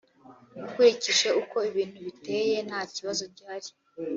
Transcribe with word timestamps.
ukurikije 0.65 1.27
uko 1.41 1.57
ibintu 1.69 1.97
biteye 2.07 2.57
ntakibazo 2.67 3.23
gihari 3.35 3.69